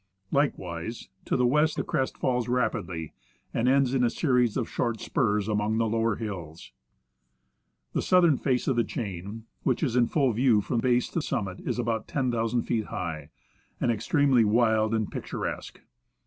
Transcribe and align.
Likewise, 0.31 1.09
to 1.25 1.37
the 1.37 1.45
west, 1.45 1.75
the 1.77 1.83
crest 1.83 2.17
falls 2.17 2.47
rapidly, 2.47 3.13
and 3.53 3.67
ends 3.69 3.93
in 3.93 4.03
a 4.03 4.09
series 4.09 4.57
of 4.57 4.67
short 4.67 4.99
spurs 4.99 5.47
among 5.47 5.77
the 5.77 5.85
lower 5.85 6.15
hills. 6.15 6.71
The 7.93 8.01
southern 8.01 8.39
face 8.39 8.67
of 8.67 8.75
the 8.75 8.83
chain, 8.83 9.45
which 9.61 9.83
is 9.83 9.95
in 9.95 10.07
full 10.07 10.33
view 10.33 10.59
from 10.59 10.79
base 10.79 11.07
to 11.09 11.21
summit, 11.21 11.59
is 11.59 11.77
about 11.77 12.07
10,000 12.07 12.63
feet 12.63 12.85
high, 12.85 13.29
and 13.79 13.91
extremely 13.91 14.43
wild 14.43 14.95
and 14.95 15.11
picturesque. 15.11 15.81